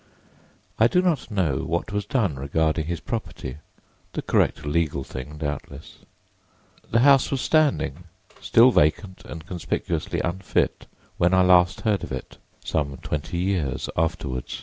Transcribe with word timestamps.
I 0.79 0.87
do 0.87 0.99
not 0.99 1.29
know 1.29 1.59
what 1.59 1.91
was 1.91 2.07
done 2.07 2.35
regarding 2.35 2.87
his 2.87 2.99
property—the 2.99 4.21
correct 4.23 4.65
legal 4.65 5.03
thing, 5.03 5.37
doubtless. 5.37 5.99
The 6.89 7.01
house 7.01 7.29
was 7.29 7.39
standing, 7.41 8.05
still 8.41 8.71
vacant 8.71 9.23
and 9.25 9.45
conspicuously 9.45 10.19
unfit, 10.21 10.87
when 11.19 11.35
I 11.35 11.43
last 11.43 11.81
heard 11.81 12.03
of 12.03 12.11
it, 12.11 12.39
some 12.65 12.97
twenty 12.97 13.37
years 13.37 13.89
afterward. 13.95 14.45